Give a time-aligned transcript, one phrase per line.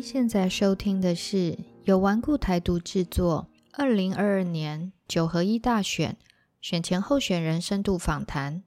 [0.00, 6.16] 现在收听的是由顽固台独制作，二零二二年九合一大选
[6.60, 8.62] 选前候选人深度访谈。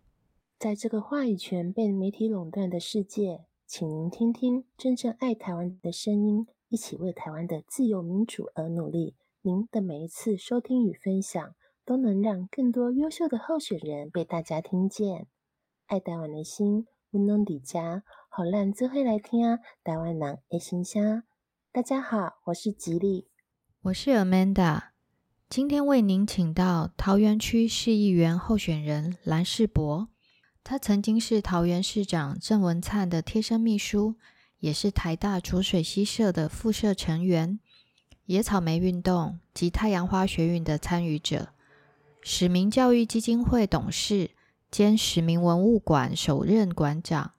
[0.59, 9.15] 在这个话语权被媒体垄断的世界，请您听听真正爱台湾的声音，一起为台湾的自由民主而努力。
[9.41, 15.27] 您的每一次收听与分享，都能让更多优秀的候选人被大家听见。
[15.87, 18.03] 爱台湾的心，温暖底家。
[18.33, 19.59] 好烂，这回来听啊！
[19.83, 21.23] 台湾人的心声。
[21.73, 23.27] 大家好，我是吉利，
[23.81, 24.83] 我是 Amanda。
[25.49, 30.07] 今天为您请到桃园区市议员候选人蓝世博。
[30.63, 34.15] 他曾经是桃园市长郑文灿的贴身秘书，
[34.59, 37.59] 也是台大浊水溪社的副社成员，
[38.27, 41.49] 野草莓运动及太阳花学运的参与者，
[42.21, 44.31] 史明教育基金会董事
[44.71, 47.33] 兼史明文物馆首任馆长。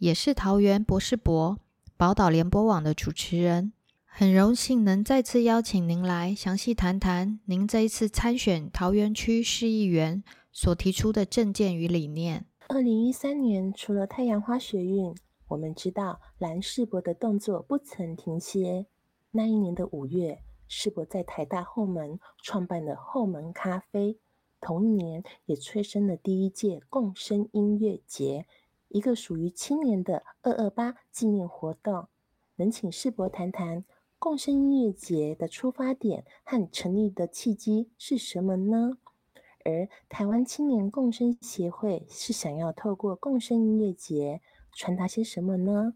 [0.00, 1.58] 也是桃园博士博
[1.98, 3.74] 宝岛联播网的主持人，
[4.06, 12.46] 很荣幸能再次邀请您来详细谈谈您这一次参选桃园区市议员所提出的政见与理念。
[12.68, 15.14] 二零一三年，除了太阳花学运，
[15.48, 18.86] 我们知道蓝世博的动作不曾停歇。
[19.32, 24.16] 那一年的五月，世博在台大后门创办了后门咖啡，
[24.62, 28.46] 同年也催生了第一届共生音乐节。
[28.90, 32.08] 一个属于青年的二二八纪念活动，
[32.56, 33.84] 能请世博谈谈
[34.18, 38.98] 共生音乐节的出发点和成立的契机是什么呢？
[39.64, 44.40] 而台湾青年共生协会是想要透过共生音乐节
[44.72, 45.94] 传达些什么呢？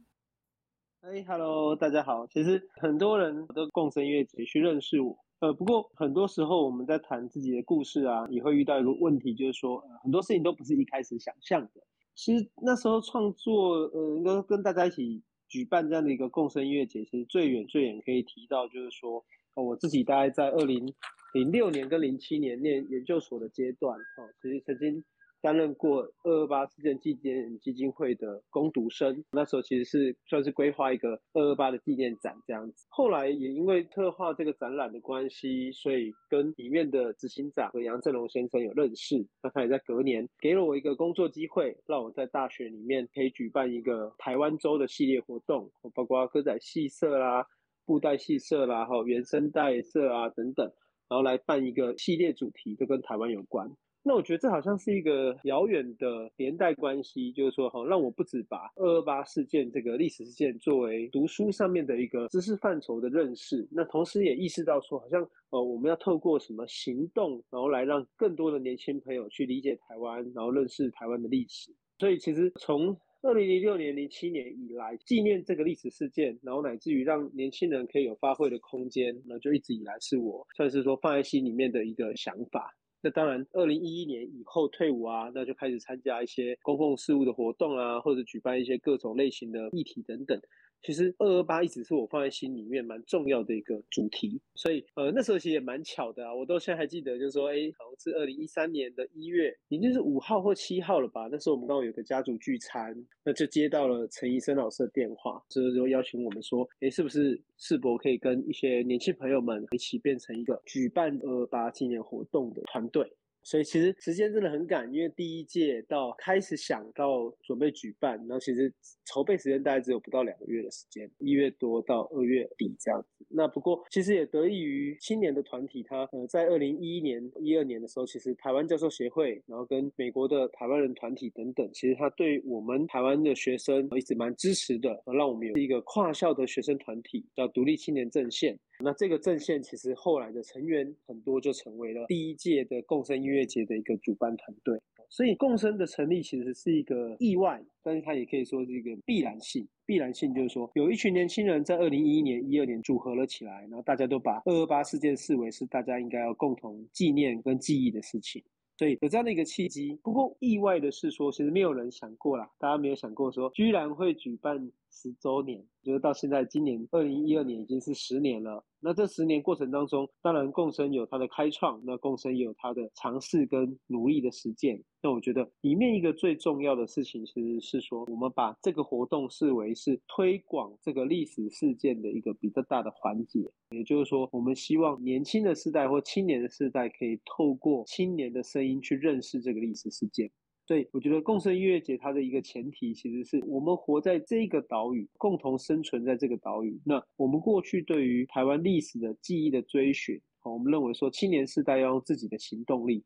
[1.01, 2.29] 哎，Hello，大家好。
[2.29, 11.83] 其实很多人都共生音乐节去认识我，呃，不过很多时候我们在谈自己的故事啊，也会遇到一个问题，就是说很多事情都不是一开始想象的。
[12.15, 20.95] 其实那时候创作，呃，跟跟大家一起举办这样的一个共生音乐节，其实最远最远可以提到，就是说，我自己大概在二零
[21.33, 25.05] 零六年跟零七年念研究所的阶段，哦，其实曾经。
[25.45, 32.87] 担任过二二八事件纪念基金会的攻读生，那时候其实是算是规划一个二二八的纪念展这样子。
[32.89, 39.23] 后来也因为策划这个展览的关系，所以跟里面的执行长和杨振龙先生有认识。
[39.43, 47.47] 那他也在隔年给了我一个工作机会，让我在大学里面可以举办一个台湾州的系列活动，包括歌仔戏社啦、
[47.85, 50.65] 布袋戏社啦、哈原声带社啊等等，
[51.07, 53.71] 然后来办一个系列主题，都跟台湾有关。
[54.07, 71.73] 那我觉得这好像是一个遥远的年代关系，就是说，哈，让我不止把二二八事件这个历史事件作为读书上面的一个知识范畴的认识，那同时也意识到说，好像呃，我们要透过什么行动，然后来让更多的年轻朋友去理解台湾，然后认识台湾的历史。
[71.99, 82.77] 所以其实从二零零六年、零七年以来，纪念这个历史事件，然后乃至于让年轻人可以有发挥的空间，那就一直以来是我算是说放在心里面的一个想法。
[83.05, 90.41] 那当然，二零一一年以后退伍啊，那就开始参加一些公共事务的活动啊，或者举办一些各种类型的议题等等。
[90.85, 101.27] 其实二二八一直是我放在心里面蛮重要的一个主题，所以呃那时候其实也蛮巧的啊，我到现在还记得，就是说哎，好像是二零一三年的一月，已经是五号或七号了吧？
[101.33, 113.11] 那时候我们刚好有个家族聚餐，那就接到了陈医生老师的电话，就是说邀请我们说，哎，是不是世博可以跟一些年轻朋友们一起变成一个举办二二八纪念活动的团队？
[113.45, 118.73] 所以其实时间真的很赶，因为第一届到开始想到准备举办，然后其实
[119.05, 123.25] 筹备时间大概只有不到两个月的时间，一月多到二月底这样子。
[123.29, 138.59] 那不过其实也得益于青年的团体，他呃在二零一一年、一二年的时候，其实台湾教授协会，然后跟美国的台湾人团体等等，其实他对我们台湾的学生一直蛮支持的，让我们有一个跨校的学生团体叫独立青年阵线。
[138.81, 144.81] 那这个阵线其实后来的成员很多，就成为了第一届的共生音乐节的一个主办团队。
[145.11, 149.67] 所以共生的成立其实是一个意外，但是它也可以说是一个必然性。
[149.87, 158.43] 必然性就是说，有一群年轻人在二零一一年、一二年组合了起来，然后大家都把二二八事件视为是大家应该要共同纪念跟记忆的事情。
[158.77, 159.99] 对有这样的一个契机。
[160.03, 165.65] 不过意外的是说，其实没有人想过啦，大家没有想过说，居然会举办十周年。
[165.83, 168.65] 就是到现在，今年二零一二年已经是十年了。
[168.87, 174.79] 那这十年过程当中，当然共生有它的开创，那共生也有它的尝试跟努力的实践。
[175.03, 183.51] 那我觉得里面一个最重要的事情，其实是说，我们把这个活动视为是推广这个历史事件的一个比较大的环节。
[183.71, 190.31] 也就是说，我们希望年轻的世代或青年的世代，可以透过青年的声音去认识这个历史事件。
[190.67, 196.81] 对我觉得共生音乐节它的一个前提，其实是我们活在这个岛屿，共同生存在这个岛屿。
[196.85, 203.05] 那我们过去对于台湾历史的记忆的追寻，我们认为说青年世代要用自己的行动力，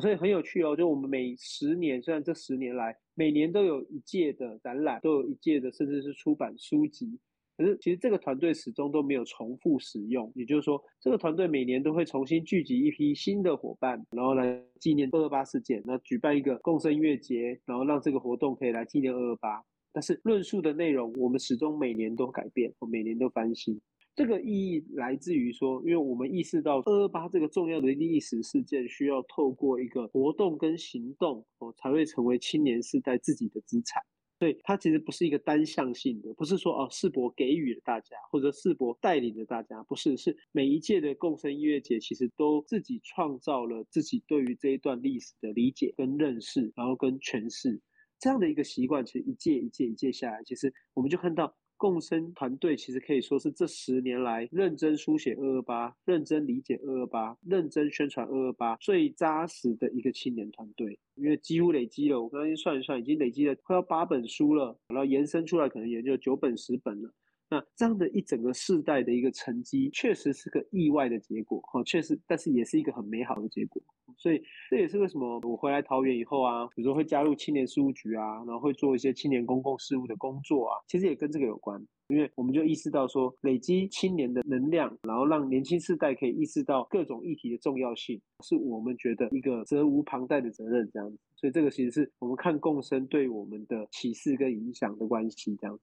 [0.00, 0.76] 所以很有趣哦。
[0.76, 7.18] 就我们每十年，虽然这十年来每年都有一届的展览，都有一届的甚至是出版书籍。
[7.60, 19.62] 可是，其实这个团队始终都没有重复使用，也就是说，这个团队每年都会重新聚集一批新的伙伴，然后来纪念二二八事件，那举办一个共生音乐节，然后让这个活动可以来纪念二二八。
[19.92, 23.78] 但是论述的内容，我们始终每年都改变，我每年都翻新。
[24.14, 34.02] 这个意义来自于说，因为我们意识到二二八这个重要的历史事件，需要透过一个活动跟行动，哦，才会成为青年世代自己的资产。
[34.40, 47.78] 所以它其实不是一个单向性的，不是说哦世博给予了大家，或者世博带领着大家，不是，是每一届的共生音乐节其实都自己创造了自己对于这一段历史的理解跟认识，然后跟诠释
[48.18, 51.54] 这样的一个习惯，其实一届一届一届下来，其实我们就看到。
[51.80, 67.10] 共生团队其实可以说是这十年来认真书写二二八、认真理解二二八、认真宣传二二八最扎实的一个青年团队，因为几乎累积了，我刚刚算一算，已经累积了快要八本书了，然后延伸出来可能也就九本十本了。
[67.50, 73.82] 那这样的一整个世代的一个成绩，确实是个意外的结果，哈，确实，但是也是一个很美好的结果。
[74.16, 91.18] 所以这也是为什么我回来桃园以后啊，比如说会加入青年事务局啊，然后会做一些青年公共事务的工作啊，其实也跟这个有关，因为我们就意识到说，累积青年的能量，然后让年轻世代可以意识到各种议题的重要性，是我们觉得一个责无旁贷的责任，这样子。
[91.36, 95.82] 所以这个其实是我们看共生对我们的启示跟影响的关系，这样子。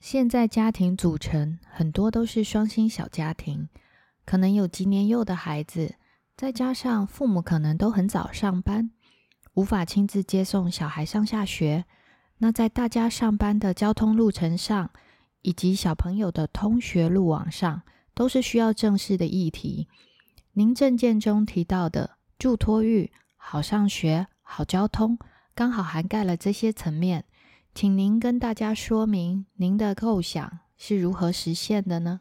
[0.00, 3.68] 现在家庭组成很多都是双薪小家庭，
[4.26, 5.94] 可能有几年幼的孩子，
[6.36, 8.90] 再加上父母可能都很早上班，
[9.54, 11.84] 无法亲自接送小孩上下学。
[12.38, 14.90] 那在大家上班的交通路程上，
[15.42, 17.82] 以及小朋友的通学路网上，
[18.12, 19.88] 都是需要正视的议题。
[20.52, 25.18] 您证件中提到的助托育、好上学、好交通，
[25.54, 27.24] 刚好涵盖了这些层面。
[27.74, 32.20] 请您跟大家说明您的构想是如何实现的呢？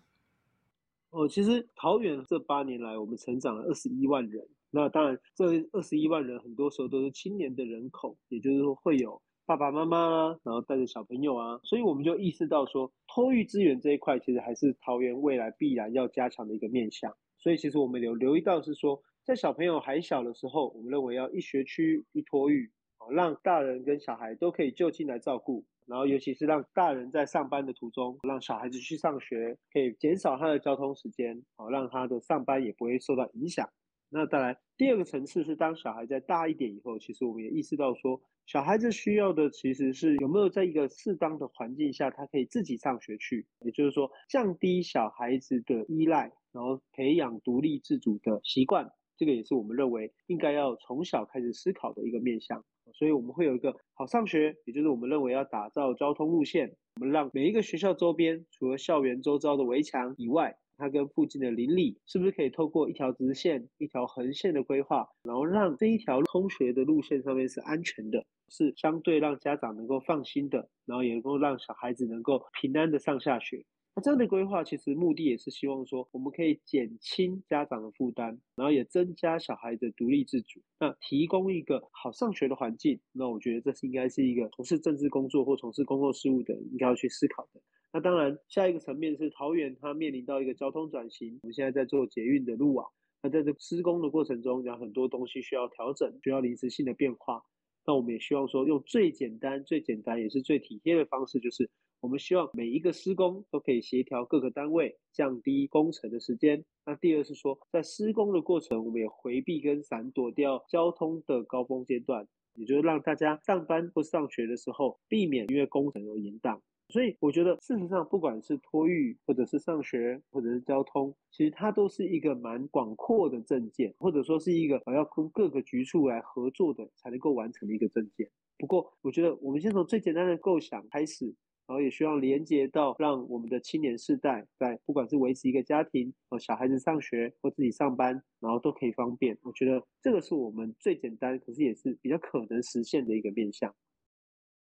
[1.11, 4.47] 哦，其实桃园这八年来，我们成长了二十一万人。
[4.71, 11.59] 那当然，这二十一万人很多时候都是青年的人口，也就是说会有爸爸妈妈，然后带着小朋友啊。
[11.63, 17.15] 所以我们就意识到说，托育资源这一块，其实还是桃园未来必然要加强的一个面向。
[17.37, 22.71] 所以其实我们有留意到是说，在小朋友还小的时候，我们认为要一学区一托育。
[23.11, 33.69] 让大人跟小孩都可以就近来照顾，然后尤其是让大人在上班的途中，让小孩子去上学，可以减少他的交通时间，好让他的上班也不会受到影响。
[34.09, 48.91] 那再来第二个层次是，当小孩再大一点以后，其实我们也意识到说，小孩子需要的其实是有没有在一个适当的环境下，他可以自己上学去，也就是说降低小孩子的依赖，然后培养独立自主的习惯。
[49.17, 52.63] 这个也是我们认为应该要从小开始思考的一个面向。
[52.93, 73.65] 所以我们会有一个好上学，也就是我们认为要打造交通路线，我们让每一个学校周边，除了校园周遭的围墙以外，它跟附近的邻里，是不是可以透过一条直线、一条横线的规划，然后让这一条通学的路线上面是安全的，是相对让家长能够放心的，然后也能够让小孩子能够平安的上下学。
[73.95, 82.99] 那这样的规划其实目的也是希望说，我们可以减轻家长的负担，然后也增加小孩的独立自主，那提供一个好上学的环境。
[83.11, 87.61] 那我觉得这是应该是一个从事政治工作或从事公共事务的应该要去思考的。
[87.91, 92.87] 那当然，下一个层面是桃园它面临到一个交通转型，我们现在在做捷运的路网，
[93.21, 97.43] 那在这施工的过程中，有很多东西需要调整，需要临时性的变化。
[97.85, 101.69] 那我们也希望说，用最简单、最简单也是最体贴的方式，就是。
[102.03, 106.65] 我们希望每一个施工都可以协调各个单位，降低工程的时间。
[106.85, 116.59] 那第二是说，在施工的过程，我们也回避跟闪躲掉交通的高峰阶段，也就是让大家上班或上学的时候，避免因为工程而延宕。
[116.89, 128.29] 所以我觉得，事实上，不管是托育，或者是上学，或者是交通，其实它都是一个蛮广阔的证件，或者说是一个要跟各个局处来合作的才能够完成的一个证件。
[128.57, 131.33] 不过，我觉得我们先从最简单的构想开始。
[131.73, 139.35] 然后也需要连接到让我们的青年世代在不管是维持一个家庭，和小孩子上学或自己上班，然后都可以方便。
[139.41, 143.73] 我觉得这个是我们最简单，可是也是比较可能实现的一个面向。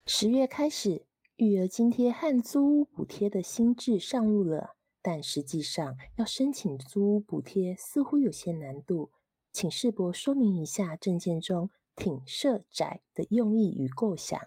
[0.06, 1.02] 十月开始，
[1.38, 9.10] 育儿津贴和租屋补贴的新制上路了，但实际上要申请租屋补贴似乎有些难度，
[9.50, 14.40] 请世博说明一下证件中挺社宅的用意与构想。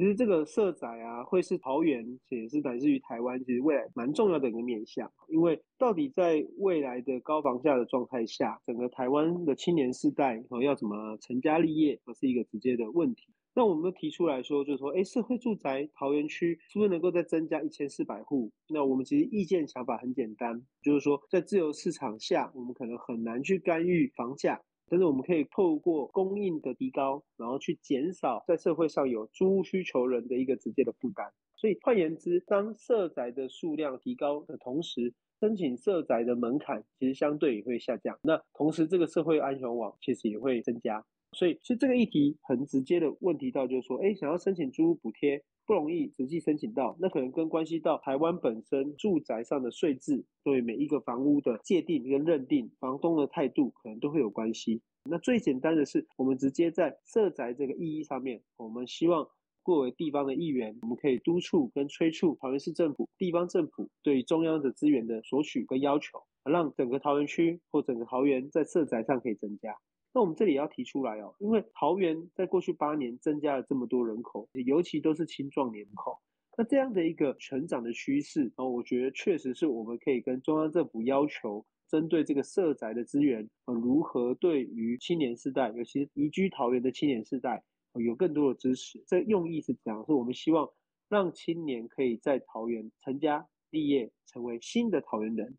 [0.00, 5.12] 其实这个社宅啊，会是桃园，也是来自于台湾，其实未来蛮重要的一个面向。
[5.28, 13.26] 因为到底在未来的高房价的状态下，整个台湾的青年世代和要怎么成家立业，这是一个直接的问题。
[13.54, 18.50] 那我们提出来说，就是说，哎，社会住宅桃园区是不是能够再增加一千四百户？
[18.70, 24.62] 那我们其实意见想法很简单，就是说，在自由市场下，我们可能很难去干预房价。
[24.90, 31.32] 但是我们可以透过供应的提高，然后去减少在社会上有租屋需求人的一个直接的负担。
[31.56, 38.18] 所以换言之，当社宅的数量提高的同时，申请社宅的门槛其实相对也会下降。
[38.22, 41.04] 那同时，这个社会安全网其实也会增加。
[41.32, 54.82] 所以，其实这个议题很直接的问题到就是说，哎，想要申请租屋补贴不容易，直接申请到，那可能跟关系到台湾本身住宅上的税制，对每一个房屋的界定跟认定，房东的态度可能都会有关系。
[55.08, 59.28] 那最简单的是，我们直接在设宅这个意义上面，我们希望
[59.64, 69.76] 作为地方的议员，我们可以督促跟催促桃园市政府、地方政府对中央的资源的索取跟要求，让整个桃园区或整个桃园在设宅上可以增加。
[70.12, 76.18] 那我们这里要提出来哦，因为桃园在过去八年增加了这么多人口，尤其都是青壮年口，
[76.58, 87.62] 那这样的一个成长的趋势，哦，我觉得确实是我们可以跟中央政府要求，针对这个社宅的资源，呃，如何对于青年世代，尤其是移居桃园的青年世代，
[87.94, 89.00] 有更多的支持。
[89.06, 90.68] 这用意是讲，是我们希望
[91.08, 95.56] 让青年可以在桃园成家立业，成为新的桃园人。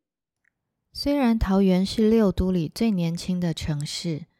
[0.91, 4.30] 虽然桃园是六都里最年轻的城市。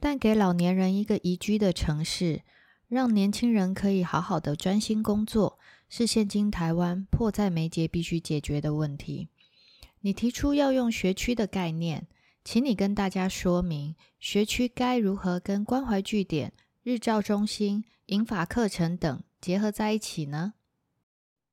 [0.00, 2.42] 但给老年人一个宜居的城市，
[2.88, 9.28] 让年轻人可以好好的专心工作，是现今台湾迫在眉睫必须解决的问题。
[10.00, 12.06] 你提出要用学区的概念，
[12.44, 16.52] 请你跟大家说明学区该如何跟关怀据点、
[16.82, 20.54] 日照中心、引法课程等结合在一起呢？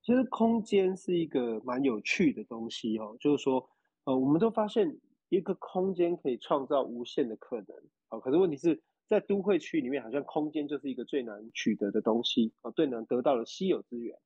[0.03, 3.67] 其实空间是一个蛮有趣的东西哦，就是说，
[4.03, 4.95] 呃，我们都发现
[5.29, 7.65] 一个空间可以创造无限的可能。
[8.19, 14.17] 可是问题是在都会区里面，好像空间就是一个最难取得的东西啊，最难得到的稀有资源。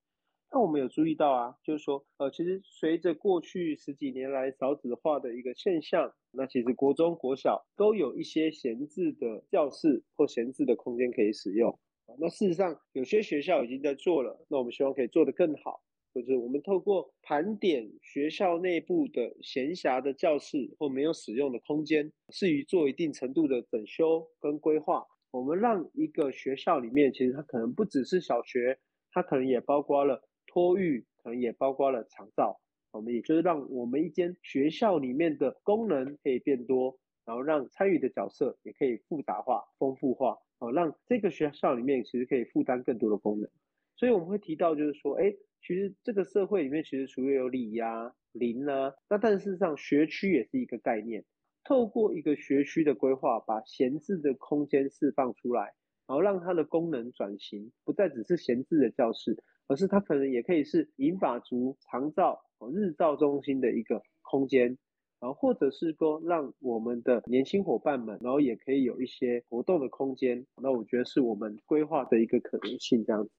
[0.51, 11.77] 那我们有注意到啊，就是说，呃，其实随着过去十几年来少子化的一个现象，那其实国中、国小都有一些闲置的教室或闲置的空间可以使用。
[12.17, 15.83] 那事实上，有些学校已经在做了，那我们希望可以做得更好。
[16.21, 25.05] 就是我们透过盘点学校内部的闲暇的教室或没有使用的空间，适于做一定程度的整修跟规划。
[25.31, 28.77] 我们让一个学校里面，其实它可能不只是小学，
[29.11, 32.59] 它可能也包括了托育，可能也包括了长照。
[32.91, 43.49] 我们也就是让我们一间学校里面的功能可以变多，然后让参与的角色也可以复杂化、丰富化，哦，让这个学校里面其实可以负担更多的功能。
[43.95, 45.33] 所以我们会提到，就是说，哎。
[45.61, 51.23] 其实这个社会里面，其实除了有里呀、邻啊，那但事实上学区也是一个概念。
[51.65, 55.73] 透过一个学区的规划，把闲置的空间释放出来，
[56.07, 59.37] 然后让它的功能转型，不再只是闲置的教室，
[59.67, 62.39] 而是它可能也可以是银发族长照、
[62.73, 64.77] 日照中心的一个空间，
[65.19, 70.47] 然后或者是说让我们的年轻伙伴们，然后也可以有一些活动的空间。
[70.63, 73.29] 那我觉得是我们规划的一个可能性，这样子。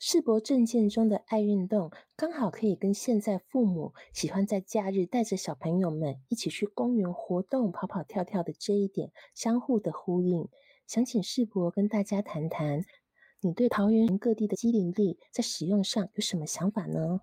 [0.00, 10.48] 世博证件中的爱运动，刚好可以跟现在父母喜欢在假日带着小朋友们一起去公园活动、跑跑跳跳的这一点相互的呼应。
[10.86, 12.84] 想请世博跟大家谈谈，
[13.40, 17.20] 你对桃园各地的机灵力在使用上有什么想法呢？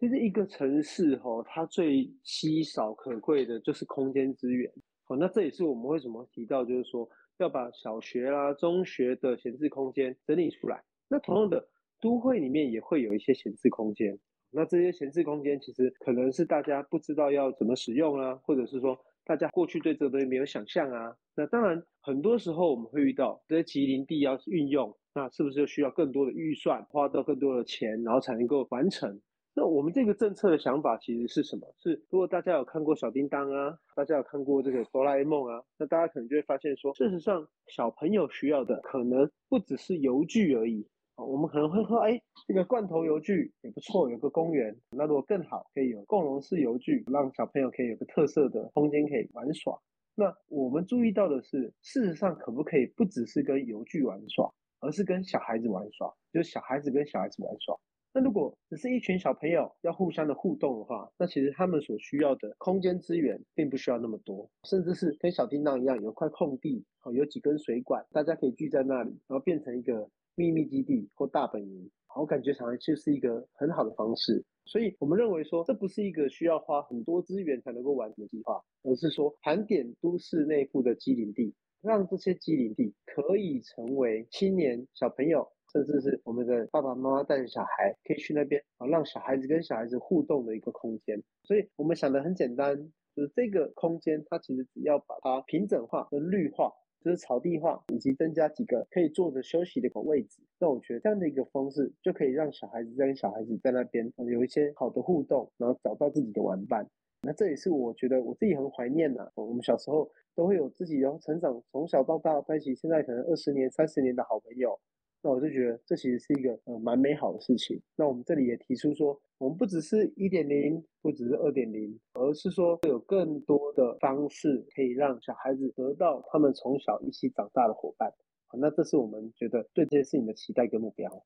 [0.00, 4.68] 其实一个城市哈，它最稀少可贵的就是空间资源。
[5.04, 10.82] 好，那这也是我们为什么提到，就是说要把小学啦、中学的闲置空间整理出来。
[11.08, 11.68] 那同样的，
[12.00, 14.18] 都会里面也会有一些闲置空间。
[14.50, 21.16] 那这些闲置空间其实可能是大家不知道要怎么使用啊，或者是说大家过去对这个东西没有想象啊。
[21.34, 29.20] 那当然，很多时候我们会遇到这些吉林地要运用，那是不是就需要更多的预算，花到更多的钱，然后才能够完成？
[29.56, 31.74] 那我们这个政策的想法其实是什么？
[31.78, 40.86] 是如果大家有看过小叮当啊，大家有看过这个哆啦 A 梦啊，那大家可能就会发现说，事实上小朋友需要的可能不只是游具而已。
[41.16, 44.76] 我们可能会说，哎，这个罐头游具也不错，有个公园。
[44.90, 49.78] 那如果更好，可以有共融式游具，让小朋友可以有个特色的空间可以玩耍。
[50.16, 57.76] 那我们注意到的是，事实上可不可以不只是跟游具玩耍，而是跟小孩子玩耍，就是小孩子跟小孩子玩耍。
[58.12, 71.90] 那如果只是一群小朋友要互相的互动的话，那其实他们所需要的空间资源并不需要那么多，甚至是跟小叮当一样，有块空地，有几根水管，大家可以聚在那里，然后变成一个秘密基地或大本营。
[72.16, 74.44] 我感觉好像就是一个很好的方式。
[74.66, 85.48] 所以我们认为说，这不是一个需要花很多资源才能够完成的计划，而是说盘点都市内部的机林地，让这些机林地可以成为青年小朋友。
[85.72, 91.20] 甚至是我们的爸爸妈妈带着小孩可以去那边啊，让小孩子跟小孩子互动的一个空间。
[91.42, 92.76] 所以我们想的很简单，
[93.16, 96.70] 就是这个空间它其实只要把它平整化跟绿化，
[97.04, 100.40] 就是草地化，以及增加几个可以坐着休息的一个位置。
[100.58, 106.88] 那我觉得这样的一个方式就可以让小孩子跟小孩子在那边有一些好的互动，然后找到自己的玩伴。
[107.20, 109.30] 那这也是我觉得我自己很怀念的。
[109.34, 114.80] 我们小时候都会有自己的成长从小到大在一起，现在可能二十年、三十年的好朋友。
[115.24, 117.80] 那我就觉得这其实是一个呃蛮美好的事情。
[117.96, 128.12] 那我们这里也提出说，我们不只是一点零，不只是二点零，而是说有更多的方式可以让小孩子得到他们从小一起长大的伙伴。
[128.48, 131.24] 好，那这是我们觉得对这件事情的期待跟目标。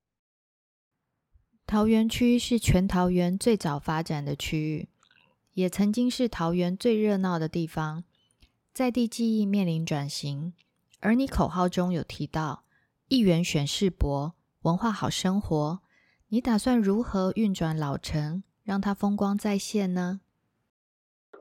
[1.66, 4.88] 桃园区是全桃园最早发展的区域，
[5.54, 8.04] 也曾经是桃园最热闹的地方，
[8.72, 10.52] 在地记忆面临转型，
[11.00, 12.62] 而你口号中有提到。
[13.10, 14.34] 一元选世博，
[14.64, 15.80] 文化好生活。
[16.28, 20.20] 你打算如何运转老城，让它风光再现呢？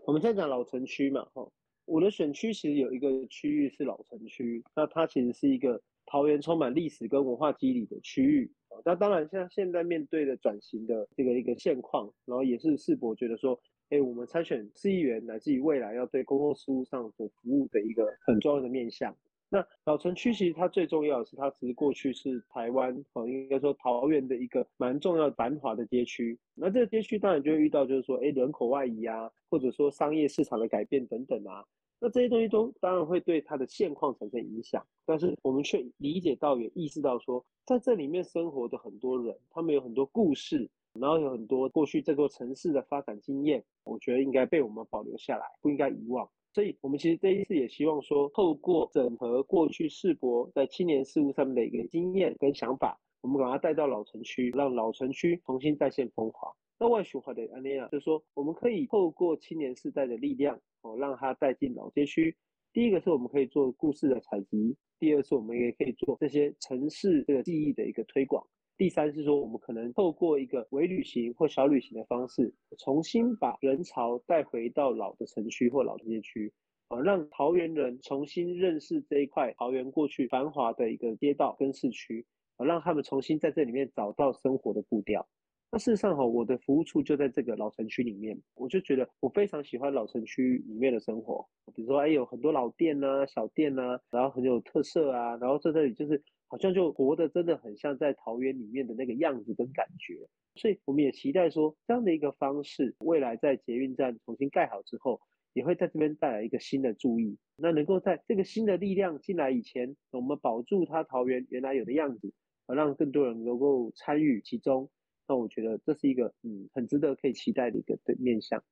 [0.06, 1.46] 我们现在讲老城区嘛，哈，
[1.84, 8.50] 我的选区其实有一个区域是老城区，那它其实是一个桃园充满历史跟文化肌理的区域。
[8.86, 19.14] 那当然，像现在面对的转型的这个一个现况，然后也是世博觉得说，哎，我们参选市议员，来自于未来要对公共事务上所服务的一个很重要的面向。
[19.50, 26.38] 那老城区其实它最重要的是，它其实过去是台湾哦，应该说桃园的一个蛮重要繁华的街区。
[26.54, 31.64] 那这个街区当然就会遇到，就是说，哎，人口外移啊，或者说商业市场的改变等等啊。
[32.00, 34.86] 那这些东西都当然会对它的现况产生影响。
[35.06, 46.30] 但是我们却理解到，也意识到说，在这里面生活的很多人，他们有很多故事，然后有很多过去这座城市的发展经验，我觉得应该被我们保留下来，不应该遗忘。
[46.58, 56.52] 所以，我们其实这一次也希望说，透过整合过去世博在青年事务上面的一个经验跟想法，我们把它带到老城区，让老城区重新再现风华。
[56.80, 62.36] 那外循环的安内亚就是说，我们可以透过青年世代的力量，哦，让它带进老街区。
[62.74, 68.44] 第一个是我们可以做故事的采集，第二是我们也可以做这些城市这个记忆的一个推广。
[68.78, 76.54] 第三是说，我们可能透过一个微旅行或小旅行的方式，重新把人潮带回到老的城区或老的街区，
[76.90, 85.28] 啊，让桃园人重新认识这一块桃园过去繁华的一个街道跟市区，啊，让他们重新在这里面找到生活的步调。
[85.72, 96.24] 那事实上哈，我的服务处就在这个老城区里面，我就觉得我非常喜欢老城区里面的生活，比如说哎有很多老店呐、小店呐，然后很有特色啊，然后在这里就是。
[96.50, 100.16] 好像就活得真的很像在桃园里面的那个样子跟感觉，
[100.56, 105.20] 所以我们也期待说这样的一个方式，未来在捷运站重新盖好之后，
[105.52, 107.38] 也会在这边带来一个新的注意。
[107.58, 112.32] 那能够在这个新的力量进来以前，我们保住它桃园原来有的样子，
[112.66, 114.90] 而让更多人能够参与其中。
[115.28, 118.64] 那我觉得这是一个嗯很值得可以期待的一个的面向。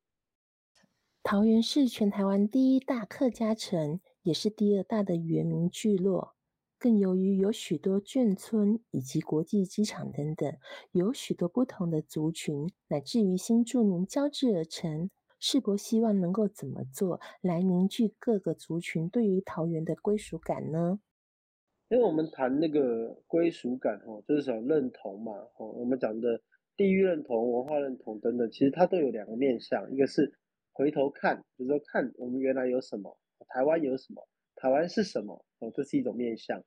[1.23, 6.35] 桃园是全台湾第一大客家城，也是第二大的原民聚落。
[6.77, 10.55] 更由于有许多眷村以及国际机场等等，
[10.91, 15.09] 有许多不同的族群乃至于新住民交织而成。
[15.39, 20.99] 世博希望能够怎么做来凝聚各个族群对于桃园的归属感呢？
[21.95, 26.41] 因为我们谈那个归属感，哦，就是讲认同嘛，哦，我们讲的
[26.75, 30.37] 地域认同、文化认同等等，其实它都有两个面向，一个是
[30.73, 34.27] 回头看，就是说看我们原来有什么，台湾有什么，
[34.57, 36.61] 台湾是什么，哦，这是一种面向。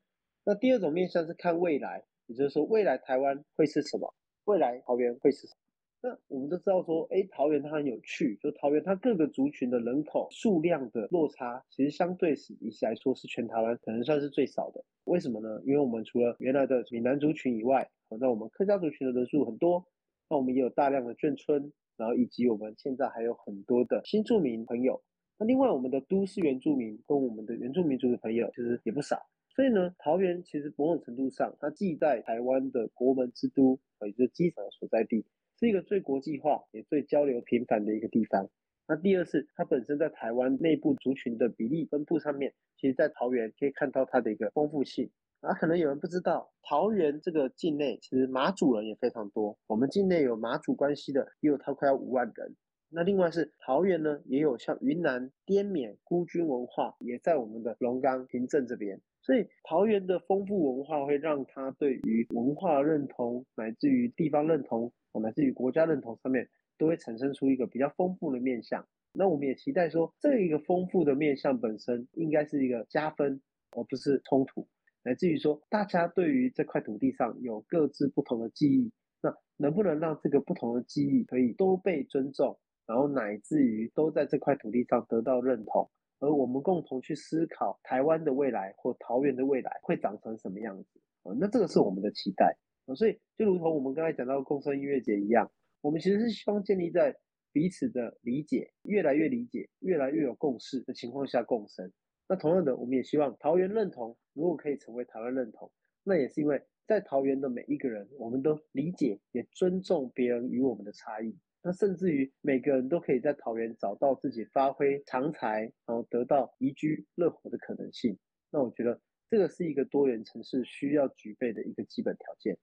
[0.44, 4.14] 那第二种面向是看未来，也就是说未来台湾会是什么？
[4.46, 5.60] 未来桃园会是什么？
[6.00, 14.84] 那我们都知道说，哎，桃园它很有趣，就桃园它各个族群的人口数量的落差，其实相对是以来说是全台湾可能算是最少的。
[15.04, 15.60] 为什么呢？
[15.64, 19.84] 因为我们除了原来的闽南族群以外，那我们客家族群的人数很多，
[20.30, 25.02] 那我们也有大量的眷村，然后以及我们现在还有很多的新住民朋友。
[25.36, 29.20] 那另外我们的都市原住民跟我们的原住民族的朋友其实也不少。
[29.48, 35.24] 所以呢，桃园其实某种程度上，它既在台湾的国门之都，也就是机场所在地，
[35.58, 38.48] 是一个最国际化也最交流频繁的一个地方。
[38.86, 45.10] 那第二是它本身在台湾内部族群的比例分布上面，其实在桃园可以看到它的一个丰富性。
[45.40, 49.56] 啊，可能有人不知道，桃园这个境内其实马祖人也非常多。
[49.66, 52.56] 我们境内有马祖关系的，也有他快要五万人。
[52.88, 59.00] 那另外是桃园呢，也有像云南滇缅孤军文化，也在我们的龙岗平镇这边。
[59.28, 64.90] 所以桃园的丰富文化会让他对于文化认同，乃至于地方认同，
[65.22, 68.88] 乃至于国家认同上面，都会产生出一个比较丰富的面相。
[69.12, 74.66] 那我们也期待说，这一个丰富的面相本身应该是一个加分，而不是冲突。
[75.02, 82.58] 乃至于说，大家对于这块土地上有各自不同的记忆，那能不能让这个不同的记忆可以都被尊重？
[82.88, 91.36] 然后乃至于都在这块土地上得到认同，而我们共同去思考台湾的未来或桃园的未来会长成什么样子啊？
[91.38, 92.94] 那这个是我们的期待啊！
[92.94, 97.14] 所以就如同我们刚才讲到共生音乐节一样，我们其实是希望建立在
[97.52, 101.92] 彼此的理解越来越理解、越来越有共识的情况下共生。
[102.26, 105.70] 那同样的，我们也希望桃园认同如果可以成为台湾认同，
[106.04, 111.36] 那也是因为在桃园的每一个人，我们都理解也尊重别人与我们的差异。
[111.62, 118.16] 那甚至于每个人都可以在桃园找到自己发挥长才，然后得到宜居乐活的可能性。
[118.50, 122.58] 那我觉得这个是一个多元城市需要具备的一个基本条件。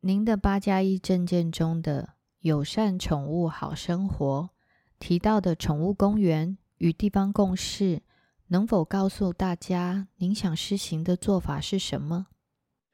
[0.00, 4.50] 您的八加一证件中的友善宠物好生活
[4.98, 8.02] 提到的宠物公园与地方共事，
[8.48, 12.26] 能否告诉大家您想施行的做法是什么？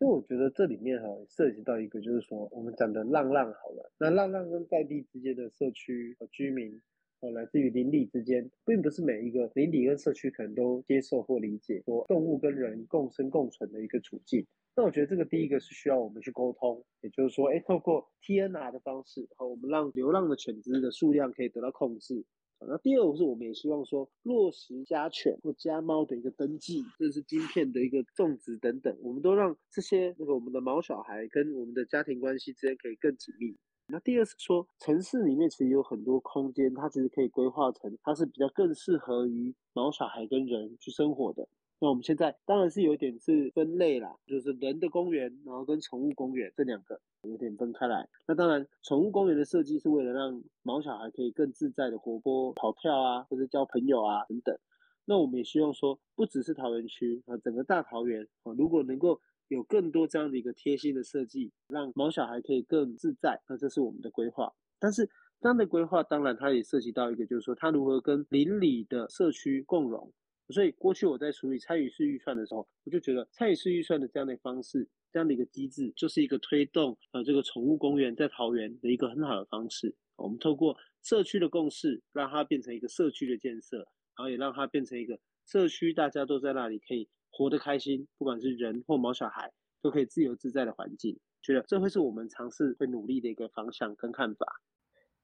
[0.00, 6.80] 所以我觉得这里面哈涉及到一个，就是说我们讲的浪浪好了，那浪浪跟在地之间的社区和居民，
[7.20, 14.46] 哦，来自于邻里之间，并不是每一个邻里跟社区可能都接受或理解说动物跟人共生共存的一个处境。
[14.74, 22.24] 那我觉得这个第一个是需要我们去沟通，也就是说，哎，透过 TNR 的方式，和我们让流浪的犬只的数量可以得到控制。
[22.68, 33.56] 那第二个是我们也希望说落实家犬或家猫的一个登记，这是晶片的一个种植等等，我们都让这些那个我们的毛小孩跟我们的家庭关系之间可以更紧密。
[33.86, 41.48] 那第二是说城市里面其实有很多空间，它其实可以规划成它是比较更适合于毛小孩跟人去生活的。
[41.82, 48.06] 那我们现在当然是有点是分类啦，就是人的公园，然后跟宠物公园这两个有点分开来。
[48.28, 54.58] 那当然，宠物公园的设计是为了让毛小孩可以更自在的活泼跑跳啊，或者交朋友啊等等。
[55.06, 64.52] 那我们也希望说，不只是桃园区啊，整个大桃园啊，如果能够有更多这样的一个贴心的设计，让毛小孩可以更自在，那这是我们的规划。
[64.78, 65.08] 但是
[65.40, 70.12] 这样的规划，当然它也涉及到一个，就是说它如何跟邻里的社区共融。
[70.52, 79.94] 所以过去我在处理参与式预算的时候，我就觉得参与式预算的这样的方式，这样的一个机制，就是一个推动呃这个宠物公园在桃园的一个很好的方式。
[80.16, 83.78] 我们透过社区的共识，让它变成一个社区的建设，
[84.16, 91.18] 然后也让它变成一个社区大家都在那里可以活得开心，不管是人或毛小孩都可以自由自在的环境。
[91.42, 94.46] 觉得这会是我们尝试会努力的一个方向跟看法。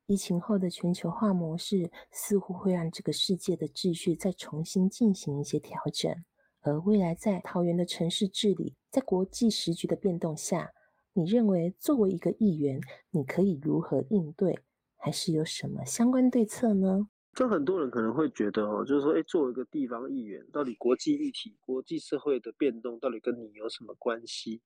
[0.08, 6.14] 疫情后的全球化模式似乎会让这个世界的秩序再重新进行一些调整，
[6.60, 10.70] 而未来在桃园的城市治理，在国际时局的变动下，
[11.12, 14.60] 你认为作为一个议员，你可以如何应对，
[14.96, 17.08] 还是有什么相关对策呢？
[17.34, 24.62] 就很多人可能会觉得哦，就是说，哎，作为一个地方议员，到底国际议题、国际社会的变动，到底跟你有什么关系？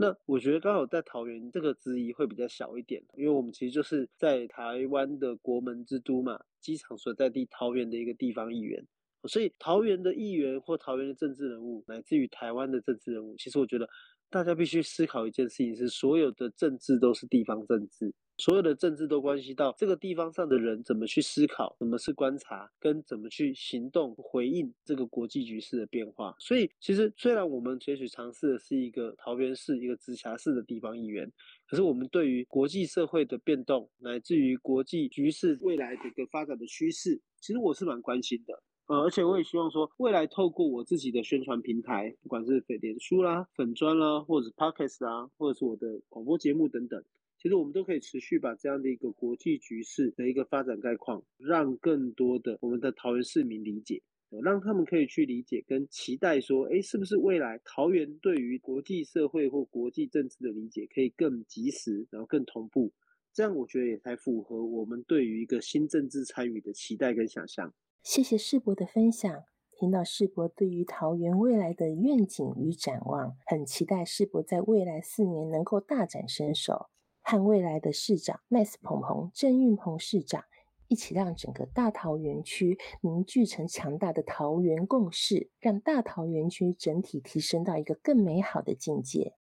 [0.00, 8.82] 那我觉得刚好在桃园这个质疑会比较小一点，因为我们其实就是在台湾的国门之都嘛，机场所在地桃园的一个地方议员，
[9.28, 13.86] 所以桃园的议员或桃园的政治人物，乃至于台湾的政治人物，其实我觉得
[14.30, 18.14] 大家必须思考一件事情：是所有的政治都是地方政治。
[18.40, 26.34] 所有的政治都关系到这个地方上的人怎么去思考，怎么是观察，跟怎么去行动回应这个国际局势的变化。
[26.38, 31.30] 所以，其实虽然我们也许尝试的是一个桃园市一个直辖市的地方议员，
[31.68, 38.62] 可是我们对于国际社会的变动，乃至于国际局势未来的一个发展的趋势，其实我是蛮关心的。
[38.86, 47.04] 呃，而且我也希望说，未来透过我自己的宣传平台，不管是脸书啦、粉砖啦，或者是 Podcast 啊，或者是我的广播节目等等。
[47.42, 54.02] 其实我们都可以持续把这样的一个国际局势的一个发展概况，让更多的我们的桃园市民理解，
[54.42, 62.92] 让他们可以去理解跟期待说，哎，是不是未来桃园对于国际社会或国际政治的理解可以更及时，然后更同步，
[63.32, 67.72] 这样我觉得也才符合我们对于一个新政治参与的期待跟想象。
[68.02, 76.90] 谢谢世博的分享，听到世博对于桃园未来的愿景与展望，很期待世博在未来四年能够大展身手。
[77.30, 80.42] 和未来的市长麦斯鹏鹏、郑运鹏市长
[80.88, 89.36] 一起让整个大桃园区凝聚成强大的桃园共识，让大桃园区整体提升到一个更美好的境界。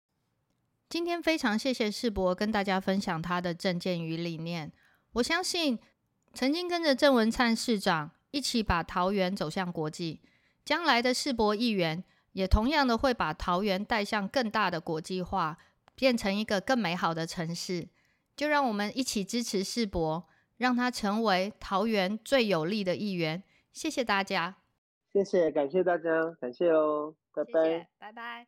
[0.88, 4.72] 今天非常谢谢世博跟大家分享他的政见与理念。
[5.12, 5.78] 我相信
[6.32, 10.22] 曾经跟着郑文灿市长一起把桃园走向国际，
[10.64, 15.58] 将来的世博议员也同样的会把桃园带向更大的国际化，
[15.94, 17.88] 变成一个更美好的城市。
[18.36, 20.26] 就让我们一起支持世博
[20.56, 23.42] 让他成为桃园最有力的一员。
[23.72, 24.56] 谢谢大家。
[25.12, 27.88] 谢谢感谢大家感谢哦拜拜。
[27.98, 28.46] 拜拜。